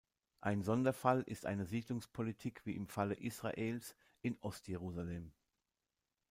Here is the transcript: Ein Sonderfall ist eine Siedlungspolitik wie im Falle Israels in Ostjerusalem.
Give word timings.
Ein 0.39 0.63
Sonderfall 0.63 1.21
ist 1.21 1.45
eine 1.45 1.67
Siedlungspolitik 1.67 2.65
wie 2.65 2.75
im 2.75 2.87
Falle 2.87 3.13
Israels 3.13 3.95
in 4.23 4.35
Ostjerusalem. 4.39 5.31